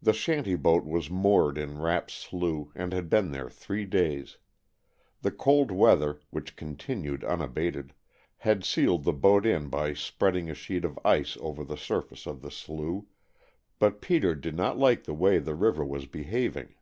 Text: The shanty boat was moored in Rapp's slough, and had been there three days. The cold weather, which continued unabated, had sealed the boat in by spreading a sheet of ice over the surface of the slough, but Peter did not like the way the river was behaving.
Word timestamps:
The 0.00 0.14
shanty 0.14 0.56
boat 0.56 0.86
was 0.86 1.10
moored 1.10 1.58
in 1.58 1.76
Rapp's 1.78 2.14
slough, 2.14 2.68
and 2.74 2.94
had 2.94 3.10
been 3.10 3.32
there 3.32 3.50
three 3.50 3.84
days. 3.84 4.38
The 5.20 5.30
cold 5.30 5.70
weather, 5.70 6.20
which 6.30 6.56
continued 6.56 7.22
unabated, 7.22 7.92
had 8.38 8.64
sealed 8.64 9.04
the 9.04 9.12
boat 9.12 9.44
in 9.44 9.68
by 9.68 9.92
spreading 9.92 10.48
a 10.48 10.54
sheet 10.54 10.86
of 10.86 10.98
ice 11.04 11.36
over 11.38 11.64
the 11.64 11.76
surface 11.76 12.24
of 12.24 12.40
the 12.40 12.50
slough, 12.50 13.04
but 13.78 14.00
Peter 14.00 14.34
did 14.34 14.56
not 14.56 14.78
like 14.78 15.04
the 15.04 15.12
way 15.12 15.38
the 15.38 15.54
river 15.54 15.84
was 15.84 16.06
behaving. 16.06 16.74